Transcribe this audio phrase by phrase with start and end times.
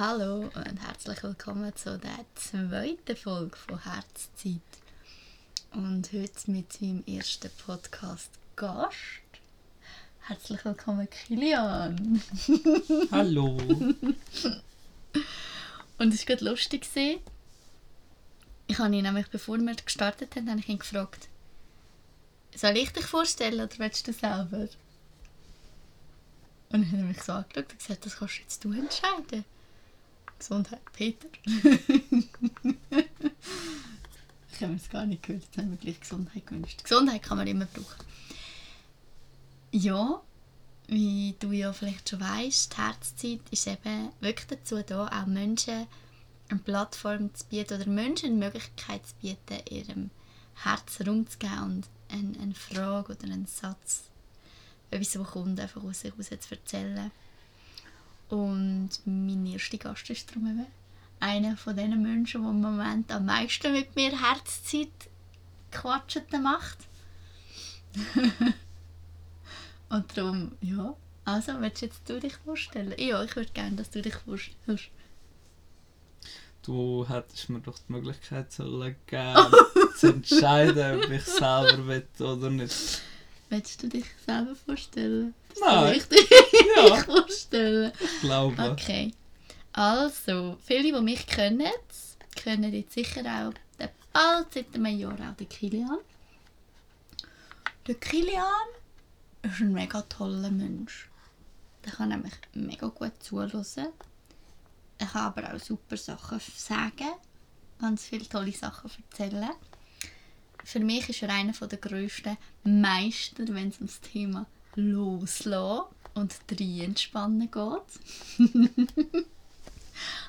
[0.00, 4.62] Hallo und herzlich willkommen zu der zweiten Folge von Herzzeit.
[5.72, 8.96] Und heute mit meinem ersten Podcast Gast.
[10.20, 12.22] Herzlich willkommen, Kilian.
[13.12, 13.58] Hallo.
[15.98, 16.88] Und es war gerade lustig.
[18.68, 21.28] Ich habe ihn nämlich, bevor wir gestartet haben, habe ich ihn gefragt,
[22.56, 24.60] soll ich dich vorstellen oder willst du selber?
[24.60, 24.70] Und
[26.70, 29.44] dann hat er mich so angeschaut und gesagt, das kannst jetzt du entscheiden.
[30.40, 31.28] Gesundheit, Peter.
[34.52, 36.82] ich habe es gar nicht gehört, jetzt haben wir gleich Gesundheit gewünscht.
[36.82, 38.04] Gesundheit kann man immer brauchen.
[39.70, 40.20] Ja,
[40.88, 45.86] wie du ja vielleicht schon weißt, die Herzzeit ist eben wirklich dazu da, auch Menschen
[46.48, 50.10] eine Plattform zu bieten oder Menschen eine Möglichkeit zu bieten, ihrem
[50.64, 54.04] Herz Raum zu geben und eine, eine Frage oder einen Satz,
[54.90, 57.12] etwas, was kommt, einfach aus sich heraus zu erzählen.
[58.30, 60.66] Und mein erster Gast ist darum eben
[61.18, 64.88] einer von diesen Menschen, der im Moment am meisten mit mir Herzzeit
[65.70, 66.78] quatschen macht.
[69.88, 70.96] Und darum, ja.
[71.24, 72.94] Also, willst jetzt du dich vorstellen?
[72.96, 74.90] Ja, ich würde gerne, dass du dich vorstellst.
[76.62, 79.52] Du hättest mir doch die Möglichkeit sollen geben,
[79.96, 83.02] zu entscheiden, ob ich selber will oder nicht.
[83.48, 85.34] Willst du dich selber vorstellen?
[85.60, 85.94] Nein.
[85.96, 86.28] Ich dich
[86.76, 86.96] Ja.
[86.96, 87.92] vorstellen?
[88.00, 88.70] Ich glaube.
[88.72, 89.12] Okay.
[89.72, 91.70] Also, viele, die mich kennen,
[92.34, 95.98] kennen jetzt sicher auch den bald seit einem Jahr auch den Kilian.
[97.86, 98.44] Der Kilian
[99.42, 101.08] ist ein mega toller Mensch.
[101.84, 103.64] Der kann nämlich mega gut zuhören.
[104.98, 107.12] Er kann aber auch super Sachen sagen.
[107.80, 109.50] Ganz viele tolle Sachen erzählen.
[110.62, 114.44] Für mich ist er einer der grössten Meister, wenn es ums Thema
[114.76, 118.46] Loslassen und rein entspannen geht.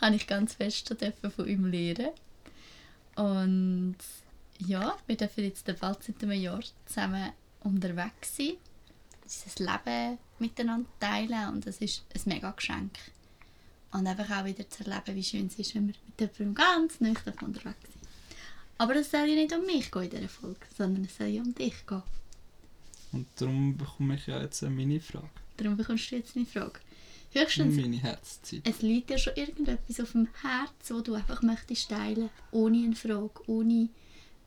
[0.00, 0.94] habe ich ganz fest
[1.36, 2.10] von ihm lernen.
[3.16, 3.96] Und
[4.58, 8.54] ja, wir dürfen jetzt bald seit einem Jahr zusammen unterwegs sein,
[9.22, 12.92] unser Leben miteinander teilen und das ist ein mega Geschenk.
[13.92, 17.00] Und einfach auch wieder zu erleben, wie schön es ist, wenn wir mit jemandem ganz
[17.00, 18.08] nüchtern unterwegs sind.
[18.76, 21.42] Aber es soll ja nicht um mich gehen in dieser Folge, sondern es soll ja
[21.42, 22.02] um dich gehen.
[23.14, 25.28] Und darum bekomme ich ja jetzt eine Mini-Frage.
[25.56, 26.80] Darum bekommst du jetzt eine Frage.
[27.32, 28.62] Höchstens Meine Herzzeit.
[28.64, 32.94] es liegt dir schon irgendetwas auf dem Herz, wo du einfach möchtest teilen, ohne eine
[32.94, 33.88] Frage, ohne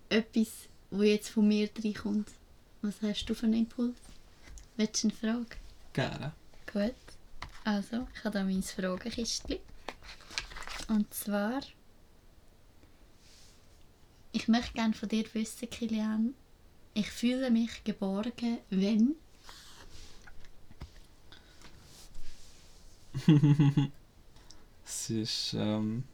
[0.10, 0.48] etwas,
[0.90, 2.30] wo jetzt von mir reinkommt.
[2.82, 3.98] Was hast du für einen Impuls?
[4.78, 5.58] Willst du eine Frage?
[5.94, 6.32] Gerne.
[6.72, 6.94] Gut.
[7.66, 9.58] Also, ich habe hier mein Fragenkistchen.
[10.88, 11.60] Und zwar,
[14.32, 16.34] ich möchte gerne von dir wissen, Kilian,
[16.98, 19.16] ich fühle mich geborgen, wenn...
[24.84, 26.06] Es ist ähm,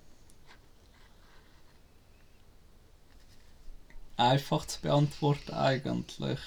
[4.18, 6.40] einfach zu beantworten eigentlich.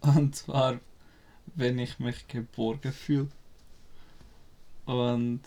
[0.00, 0.80] Und zwar,
[1.54, 3.30] wenn ich mich geborgen fühle.
[4.84, 5.42] Und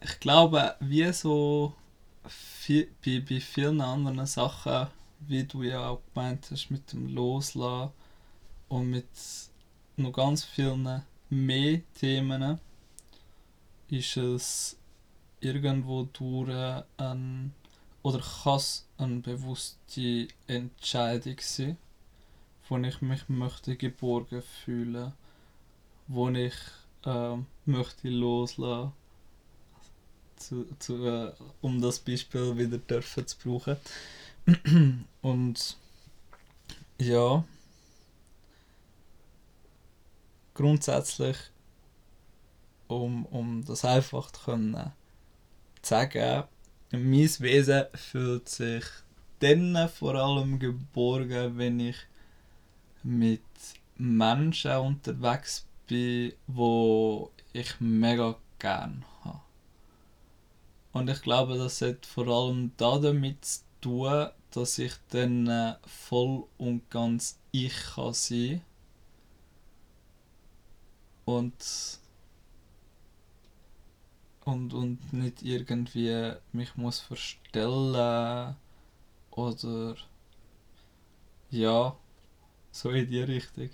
[0.00, 1.74] ich glaube, wie so
[3.04, 4.88] bei, bei vielen anderen Sachen,
[5.28, 7.92] wie du ja auch gemeint hast, mit dem Loslassen
[8.68, 9.06] und mit
[9.96, 12.58] noch ganz vielen mehr Themen,
[13.88, 14.76] ist es
[15.40, 17.52] irgendwo durch ein
[18.02, 21.76] oder kann es eine bewusste Entscheidung sein,
[22.68, 25.12] wo ich mich möchte geborgen fühlen,
[26.08, 26.54] wo ich
[27.04, 28.92] ähm, möchte loslassen,
[30.36, 33.76] zu, zu, äh, um das Beispiel wieder dürfen zu brauchen.
[35.22, 35.78] Und
[36.98, 37.44] ja,
[40.54, 41.36] grundsätzlich
[42.88, 44.92] um, um das einfach zu können
[45.82, 46.44] sagen,
[46.92, 48.84] mein Wesen fühlt sich
[49.40, 51.96] dann vor allem geborgen, wenn ich
[53.02, 53.40] mit
[53.96, 59.40] Menschen unterwegs bin, wo ich mega gern habe.
[60.92, 65.74] Und ich glaube, das hat vor allem da damit zu tun, dass ich dann äh,
[65.86, 68.62] voll und ganz ich kann sein
[71.24, 72.00] und
[74.44, 78.56] und, und nicht irgendwie mich muss verstellen
[79.30, 79.96] oder
[81.50, 81.96] ja,
[82.70, 83.70] so in die Richtung.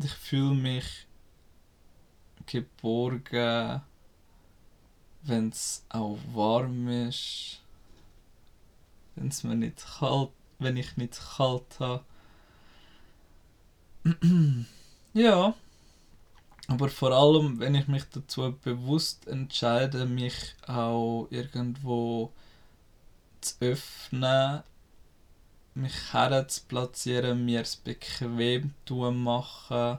[0.00, 1.06] Ich fühle mich
[2.46, 3.82] geborgen,
[5.22, 7.60] wenn es auch warm ist,
[9.18, 12.04] wenn es mir nicht kalt, wenn ich nicht kalt habe.
[15.12, 15.54] ja,
[16.70, 22.30] Aber vor allem, wenn ich mich dazu bewusst entscheide, mich auch irgendwo
[23.40, 24.62] zu öffnen,
[25.74, 29.98] mich herzuplatzieren, mir es bequem zu machen,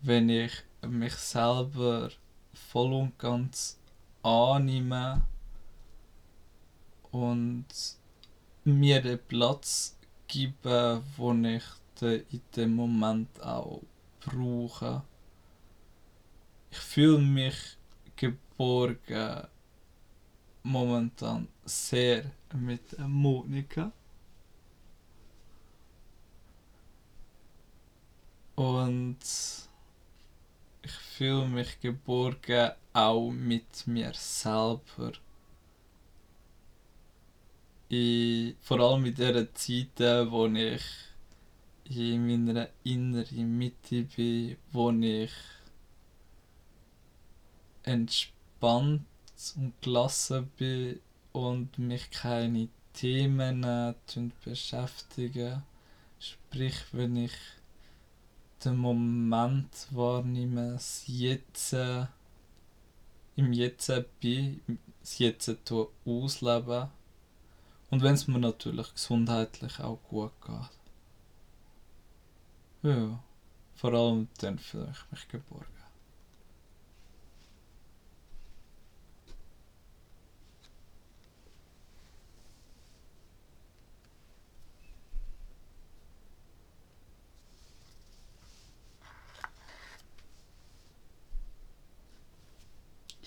[0.00, 0.52] wenn ich
[0.86, 2.10] mich selber
[2.52, 3.78] voll und ganz
[4.24, 5.22] annehme
[7.12, 7.66] und
[8.66, 9.96] mir den Platz
[10.26, 11.62] gebe, wo ich
[12.00, 13.80] den in dem Moment auch
[14.20, 15.02] brauche.
[16.70, 17.78] Ich fühle mich
[18.16, 19.46] geborgen
[20.64, 23.92] momentan sehr mit Monika.
[28.56, 29.18] Und
[30.82, 35.12] ich fühle mich geborgen auch mit mir selber.
[37.88, 40.00] Ich, vor allem in dieser Zeit,
[40.30, 40.82] wo ich
[41.88, 45.30] in meiner inneren Mitte bin, wo ich
[47.84, 49.06] entspannt
[49.56, 51.00] und gelassen bin
[51.32, 53.94] und mich keine Themen äh,
[54.44, 55.62] beschäftigen.
[56.18, 57.34] Sprich, wenn ich
[58.64, 62.06] den Moment wahrnehme, das Jetzt, äh,
[63.36, 64.60] im Jetzt bin,
[65.00, 65.56] das Jetzt
[66.04, 66.88] ausleben.
[67.90, 70.70] Und wenn es mir natürlich gesundheitlich auch gut geht.
[72.82, 73.22] Ja,
[73.74, 75.76] vor allem dann fühle ich mich geborgen.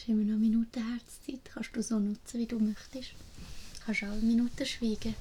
[0.09, 1.45] Immer noch eine Minute Herzzeit.
[1.53, 3.13] Kannst du so nutzen, wie du möchtest.
[3.89, 5.15] Du kannst auch eine Minute schweigen.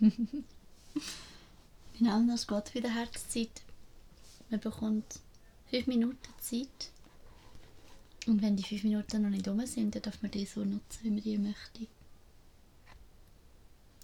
[1.98, 3.62] genau, das geht wieder Herzzeit.
[4.50, 5.20] Man bekommt
[5.70, 6.90] fünf Minuten Zeit.
[8.26, 11.00] Und wenn die fünf Minuten noch nicht um sind, dann darf man die so nutzen,
[11.02, 11.86] wie man die möchte.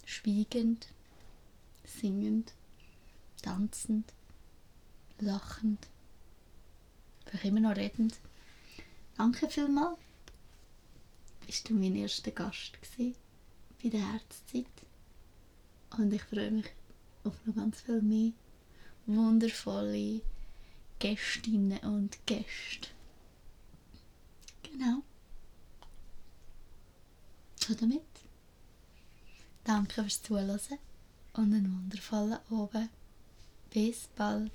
[0.05, 0.87] Schweigend,
[1.85, 2.53] singend,
[3.41, 4.11] tanzend,
[5.19, 5.87] lachend,
[7.25, 8.17] einfach immer noch redend.
[9.17, 9.97] Danke vielmals.
[11.45, 13.15] Bist du mein erster Gast gewesen
[13.81, 14.65] bei der Herzzeit.
[15.97, 16.67] Und ich freue mich
[17.23, 18.31] auf noch ganz viel mehr
[19.05, 20.21] wundervolle
[20.99, 22.89] Gästinnen und Gäste.
[24.63, 25.01] Genau.
[27.55, 28.01] So damit.
[29.63, 30.59] Danke fürs Zuhören
[31.33, 32.89] und einen wundervollen Abend.
[33.71, 34.51] Bis bald.